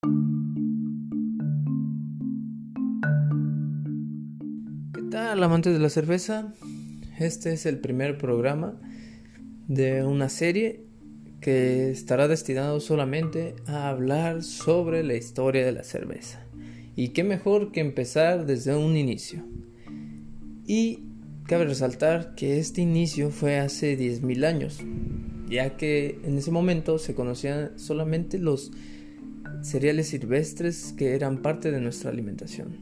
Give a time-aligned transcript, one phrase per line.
[0.00, 0.10] ¿Qué
[5.10, 6.54] tal amantes de la cerveza?
[7.18, 8.80] Este es el primer programa
[9.66, 10.84] de una serie
[11.40, 16.46] que estará destinado solamente a hablar sobre la historia de la cerveza.
[16.94, 19.44] Y qué mejor que empezar desde un inicio.
[20.64, 21.00] Y
[21.48, 24.78] cabe resaltar que este inicio fue hace 10.000 años,
[25.48, 28.70] ya que en ese momento se conocían solamente los
[29.62, 32.78] cereales silvestres que eran parte de nuestra alimentación.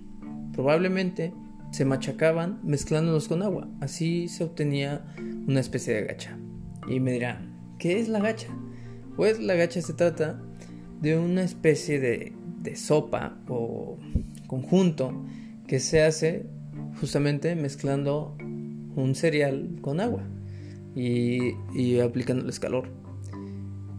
[0.53, 1.33] Probablemente
[1.71, 5.05] se machacaban mezclándolos con agua, así se obtenía
[5.47, 6.39] una especie de gacha.
[6.89, 8.49] Y me dirán, ¿qué es la gacha?
[9.17, 10.41] Pues la gacha se trata
[11.01, 12.33] de una especie de,
[12.75, 13.97] sopa o
[14.49, 15.25] conjunto
[15.69, 16.47] que se hace
[16.99, 18.37] justamente mezclando
[18.97, 20.25] un cereal con agua
[20.97, 22.89] y, y aplicándoles calor.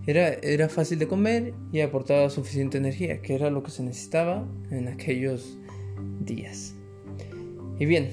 [0.07, 4.47] Era, era fácil de comer y aportaba suficiente energía, que era lo que se necesitaba
[4.71, 5.57] en aquellos
[6.21, 6.73] días.
[7.77, 8.09] Y bien,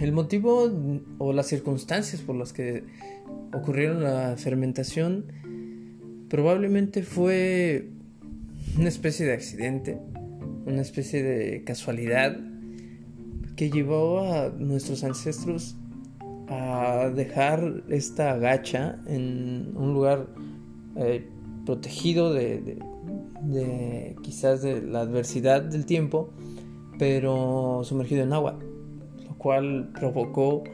[0.00, 0.70] el motivo
[1.18, 2.84] o las circunstancias por las que
[3.52, 5.26] ocurrieron la fermentación
[6.28, 7.88] probablemente fue
[8.78, 9.98] una especie de accidente,
[10.66, 12.36] una especie de casualidad
[13.56, 15.76] que llevó a nuestros ancestros
[16.48, 20.28] a dejar esta gacha en un lugar
[20.96, 21.28] eh,
[21.64, 22.78] protegido de,
[24.22, 26.30] quizás de la adversidad del tiempo,
[26.98, 28.58] pero sumergido en agua,
[29.26, 30.64] lo cual provocó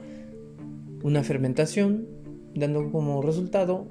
[1.02, 2.06] una fermentación,
[2.54, 3.86] dando como resultado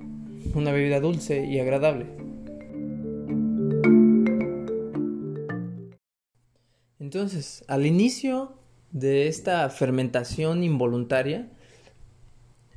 [0.54, 2.06] una bebida dulce y agradable.
[7.00, 8.58] Entonces, al inicio
[8.92, 11.50] de esta fermentación involuntaria,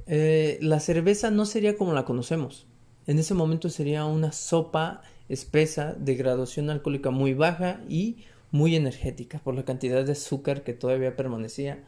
[0.06, 2.69] eh, la cerveza no sería como la conocemos.
[3.10, 8.18] En ese momento sería una sopa espesa de graduación alcohólica muy baja y
[8.52, 11.82] muy energética por la cantidad de azúcar que todavía permanecía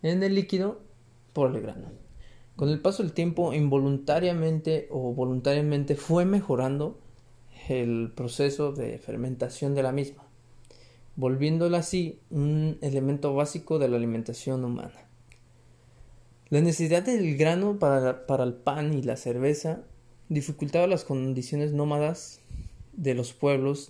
[0.00, 0.78] en el líquido
[1.32, 1.88] por el grano.
[2.54, 7.00] Con el paso del tiempo, involuntariamente o voluntariamente fue mejorando
[7.68, 10.22] el proceso de fermentación de la misma,
[11.16, 15.08] volviéndola así un elemento básico de la alimentación humana.
[16.48, 19.82] La necesidad del grano para, para el pan y la cerveza
[20.30, 22.40] dificultaba las condiciones nómadas
[22.92, 23.88] de los pueblos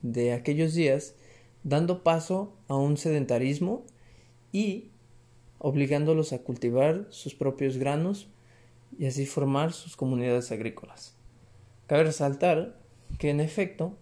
[0.00, 1.14] de aquellos días,
[1.62, 3.84] dando paso a un sedentarismo
[4.52, 4.88] y
[5.58, 8.26] obligándolos a cultivar sus propios granos
[8.98, 11.14] y así formar sus comunidades agrícolas.
[11.86, 12.76] Cabe resaltar
[13.18, 13.94] que en efecto,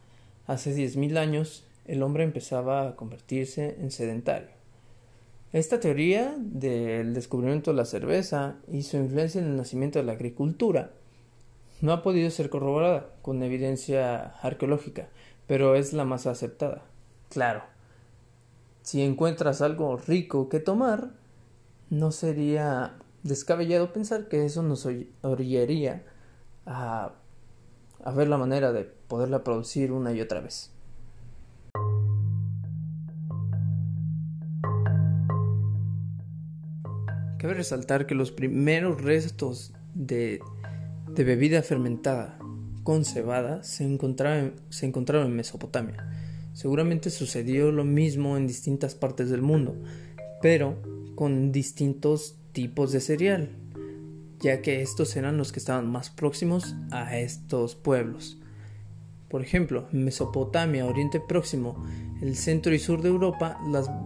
[0.46, 4.48] hace 10.000 años el hombre empezaba a convertirse en sedentario.
[5.52, 10.12] Esta teoría del descubrimiento de la cerveza y su influencia en el nacimiento de la
[10.12, 10.92] agricultura
[11.80, 15.08] no ha podido ser corroborada con evidencia arqueológica,
[15.46, 16.82] pero es la más aceptada.
[17.28, 17.62] Claro,
[18.82, 21.10] si encuentras algo rico que tomar,
[21.90, 24.86] no sería descabellado pensar que eso nos
[25.22, 26.04] orillaría
[26.66, 27.12] a,
[28.02, 30.70] a ver la manera de poderla producir una y otra vez.
[37.38, 40.40] Cabe resaltar que los primeros restos de
[41.14, 42.38] de bebida fermentada
[42.84, 43.84] con cebada se,
[44.70, 46.08] se encontraron en Mesopotamia.
[46.52, 49.76] Seguramente sucedió lo mismo en distintas partes del mundo,
[50.40, 50.76] pero
[51.14, 53.50] con distintos tipos de cereal,
[54.40, 58.38] ya que estos eran los que estaban más próximos a estos pueblos.
[59.28, 61.84] Por ejemplo, en Mesopotamia, Oriente Próximo,
[62.20, 63.58] el centro y sur de Europa,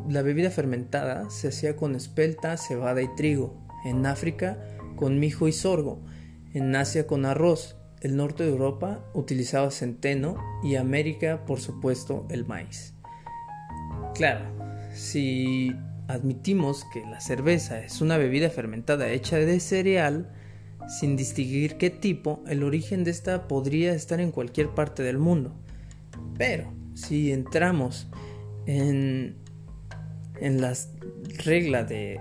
[0.08, 3.54] la bebida fermentada se hacía con espelta, cebada y trigo.
[3.86, 4.58] En África,
[4.96, 6.00] con mijo y sorgo
[6.54, 12.46] en Asia con arroz, el norte de Europa utilizaba centeno y América, por supuesto, el
[12.46, 12.94] maíz.
[14.14, 14.46] Claro,
[14.94, 15.74] si
[16.06, 20.30] admitimos que la cerveza es una bebida fermentada hecha de cereal,
[20.86, 25.54] sin distinguir qué tipo, el origen de esta podría estar en cualquier parte del mundo.
[26.38, 28.06] Pero si entramos
[28.66, 29.36] en,
[30.40, 30.90] en las
[31.44, 32.20] reglas de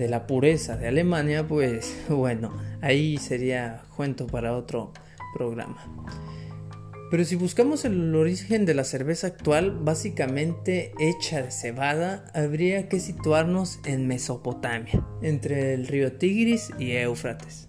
[0.00, 4.92] de la pureza de Alemania, pues bueno, ahí sería cuento para otro
[5.34, 5.84] programa.
[7.10, 13.00] Pero si buscamos el origen de la cerveza actual, básicamente hecha de cebada, habría que
[13.00, 17.68] situarnos en Mesopotamia, entre el río Tigris y Éufrates.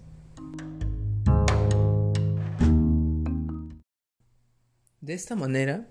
[5.02, 5.88] De esta manera,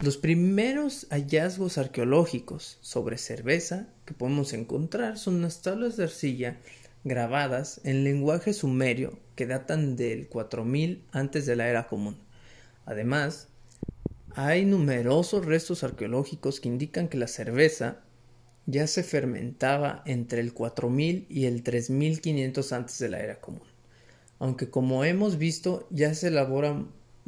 [0.00, 6.56] los primeros hallazgos arqueológicos sobre cerveza que podemos encontrar son unas tablas de arcilla
[7.04, 12.18] grabadas en lenguaje sumerio que datan del 4000 antes de la era común.
[12.84, 13.48] Además,
[14.34, 18.00] hay numerosos restos arqueológicos que indican que la cerveza
[18.66, 23.62] ya se fermentaba entre el 4000 y el 3500 antes de la era común.
[24.38, 26.30] Aunque como hemos visto ya se,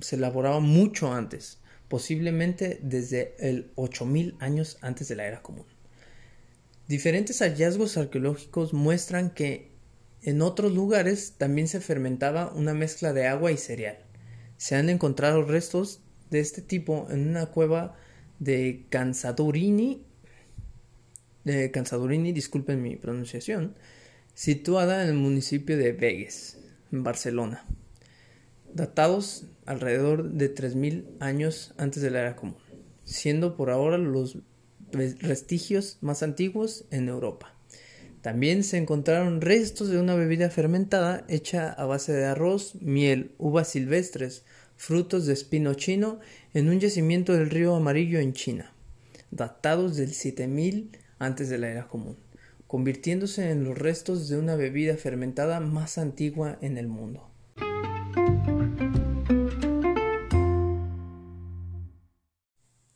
[0.01, 1.59] se elaboraba mucho antes,
[1.89, 5.67] posiblemente desde el 8000 años antes de la era común.
[6.91, 9.71] Diferentes hallazgos arqueológicos muestran que
[10.23, 13.99] en otros lugares también se fermentaba una mezcla de agua y cereal.
[14.57, 16.01] Se han encontrado restos
[16.31, 17.97] de este tipo en una cueva
[18.41, 20.03] de Cansadurini,
[21.45, 23.77] de Cansadurini, disculpen mi pronunciación,
[24.35, 26.59] situada en el municipio de Vegas,
[26.91, 27.65] en Barcelona,
[28.75, 32.59] datados alrededor de 3.000 años antes de la era común,
[33.05, 34.39] siendo por ahora los
[34.93, 37.55] vestigios más antiguos en Europa.
[38.23, 43.69] También se encontraron restos de una bebida fermentada hecha a base de arroz, miel, uvas
[43.69, 44.45] silvestres,
[44.77, 46.21] frutos de espino chino
[46.53, 48.73] en un yacimiento del río Amarillo en China,
[49.31, 52.17] datados del 7000 antes de la era común,
[52.67, 57.31] convirtiéndose en los restos de una bebida fermentada más antigua en el mundo.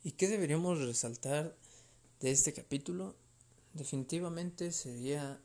[0.03, 1.55] ¿Y qué deberíamos resaltar
[2.25, 3.15] de este capítulo?
[3.75, 5.43] Definitivamente sería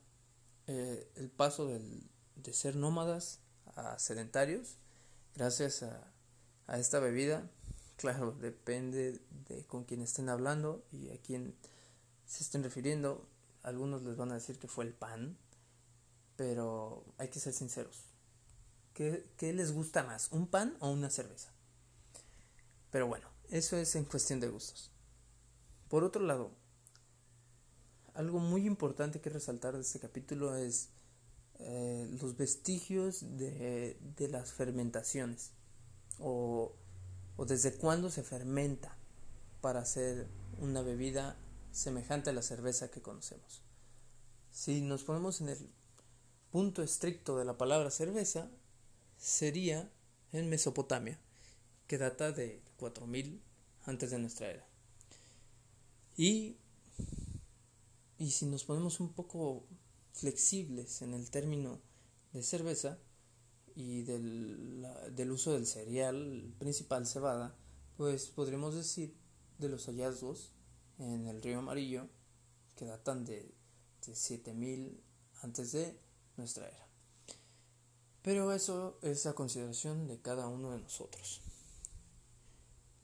[0.65, 3.41] eh, el paso de ser nómadas
[3.75, 4.77] a sedentarios
[5.35, 6.13] gracias a,
[6.67, 7.51] a esta bebida.
[7.97, 11.53] Claro, depende de con quién estén hablando y a quién
[12.25, 13.27] se estén refiriendo.
[13.61, 15.37] Algunos les van a decir que fue el pan,
[16.37, 18.05] pero hay que ser sinceros.
[18.93, 21.51] ¿Qué, ¿Qué, les gusta más, un pan o una cerveza?
[22.89, 24.91] Pero bueno, eso es en cuestión de gustos.
[25.89, 26.58] Por otro lado,
[28.15, 30.89] algo muy importante que resaltar de este capítulo es
[31.59, 33.97] eh, los vestigios de,
[34.31, 35.51] las fermentaciones
[36.19, 36.73] o,
[37.37, 38.95] o desde cuándo se fermenta
[39.61, 40.27] para hacer
[40.59, 41.37] una bebida
[41.71, 43.61] semejante a la cerveza que conocemos.
[44.51, 45.69] Si nos ponemos en el
[46.51, 48.49] punto estricto de la palabra cerveza,
[49.17, 49.91] sería
[50.31, 51.19] en Mesopotamia,
[51.87, 53.41] que data de 4000
[53.85, 54.65] antes de nuestra era.
[56.15, 56.57] Y
[58.19, 59.65] y si nos ponemos un poco
[60.11, 61.79] flexibles en el término
[62.33, 62.99] de cerveza
[63.75, 64.85] y del,
[65.15, 67.55] del uso del cereal principal cebada,
[67.95, 69.15] pues podríamos decir
[69.57, 70.51] de los hallazgos
[70.99, 72.09] en el río Amarillo
[72.75, 73.55] que datan de,
[74.05, 75.01] de 7000
[75.41, 75.97] antes de
[76.35, 76.87] nuestra era.
[78.21, 81.41] Pero eso es a consideración de cada uno de nosotros.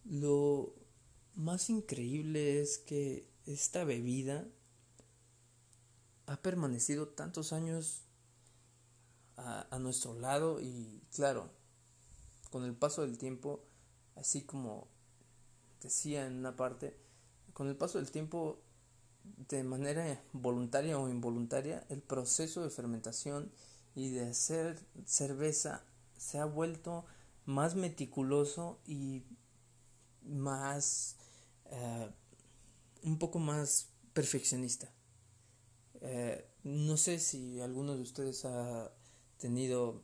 [0.03, 0.75] Lo
[1.35, 4.45] más increíble es que esta bebida
[6.27, 8.05] ha permanecido tantos años
[9.37, 11.49] a, nuestro lado y claro,
[12.51, 13.65] con el paso del tiempo,
[14.15, 14.87] así como
[15.81, 16.97] decía en una parte,
[17.53, 18.61] con el paso del tiempo,
[19.49, 23.51] de manera voluntaria o involuntaria, el proceso de fermentación
[23.93, 25.83] y de hacer cerveza
[26.17, 27.05] se ha vuelto
[27.45, 29.23] más meticuloso y
[30.23, 31.17] más,
[31.65, 32.09] eh,
[33.03, 34.94] un poco más perfeccionista.
[36.07, 38.91] Eh, no sé si alguno de ustedes ha
[39.39, 40.03] tenido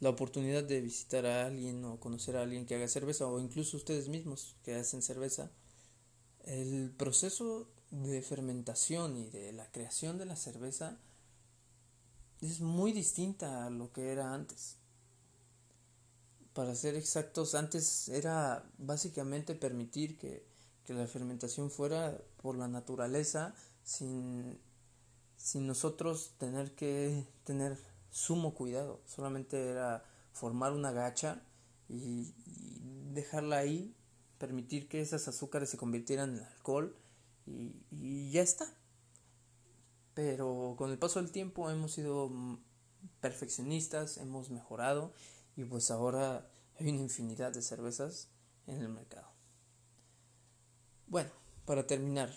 [0.00, 3.78] la oportunidad de visitar a alguien o conocer a alguien que haga cerveza o incluso
[3.78, 5.50] ustedes mismos que hacen cerveza.
[6.44, 10.98] El proceso de fermentación y de la creación de la cerveza
[12.42, 14.76] es muy distinta a lo que era antes.
[16.52, 20.44] Para ser exactos, antes era básicamente permitir que,
[20.84, 23.54] que la fermentación fuera por la naturaleza
[23.86, 24.58] sin,
[25.36, 27.78] sin nosotros tener que tener
[28.10, 29.00] sumo cuidado.
[29.06, 31.42] Solamente era formar una gacha
[31.88, 32.34] y,
[33.14, 33.96] dejarla ahí,
[34.36, 36.94] permitir que esas azúcares se convirtieran en alcohol
[37.46, 38.66] y, y ya está.
[40.12, 42.30] Pero con el paso del tiempo hemos sido
[43.20, 45.14] perfeccionistas, hemos mejorado
[45.56, 48.28] y pues ahora hay una infinidad de cervezas
[48.66, 49.28] en el mercado.
[51.06, 51.30] Bueno,
[51.64, 52.36] para terminar,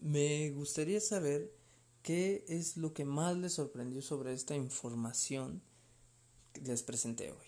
[0.00, 1.52] me gustaría saber
[2.02, 5.62] qué es lo que más les sorprendió sobre esta información
[6.52, 7.46] que les presenté hoy.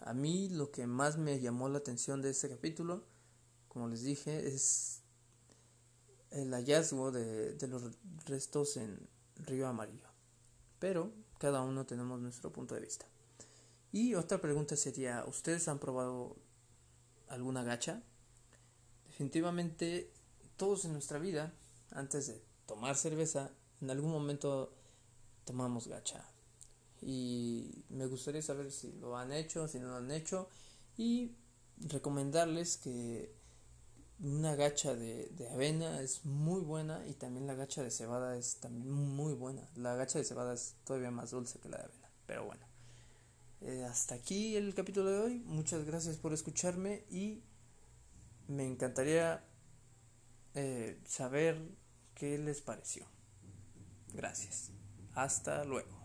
[0.00, 3.04] A mí lo que más me llamó la atención de este capítulo,
[3.68, 5.02] como les dije, es
[6.30, 7.82] el hallazgo de, de los
[8.26, 10.08] restos en Río Amarillo.
[10.78, 13.06] Pero cada uno tenemos nuestro punto de vista.
[13.92, 16.36] Y otra pregunta sería, ¿ustedes han probado
[17.28, 18.02] alguna gacha?
[19.06, 20.12] Definitivamente
[20.56, 21.52] todos en nuestra vida,
[21.90, 24.72] antes de tomar cerveza, en algún momento
[25.44, 26.24] tomamos gacha.
[27.02, 30.48] Y me gustaría saber si lo han hecho, si no lo han hecho.
[30.96, 31.36] Y
[31.78, 33.34] recomendarles que
[34.18, 38.56] una gacha de, de, avena es muy buena y también la gacha de cebada es
[38.56, 39.68] también muy buena.
[39.76, 42.66] La gacha de cebada es todavía más dulce que la de avena, pero bueno.
[43.60, 45.42] Eh, hasta aquí el capítulo de hoy.
[45.46, 47.42] Muchas gracias por escucharme y
[48.48, 49.44] me encantaría
[50.56, 51.56] eh, saber
[52.14, 53.06] qué les pareció.
[54.14, 54.72] Gracias.
[55.14, 55.95] Hasta luego.